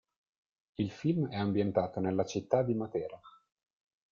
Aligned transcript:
Il 0.79 0.89
film 0.89 1.27
è 1.29 1.35
ambientato 1.35 1.99
nella 1.99 2.25
Città 2.25 2.63
di 2.63 2.73
Matera. 2.73 3.19